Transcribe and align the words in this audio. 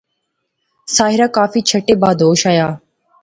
ساحرہ 0.95 1.27
کافی 1.37 1.61
چھٹے 1.69 1.95
بعد 2.01 2.17
ہوش 2.25 2.41
آیا 2.51 2.67